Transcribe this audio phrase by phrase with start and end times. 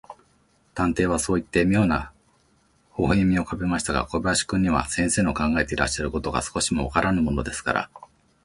[0.73, 2.11] 探偵はそういって、みょうな
[2.97, 7.89] 微笑をうかべましたが、小林君には、先生の考えていらっしゃることが、少しもわからぬものですから、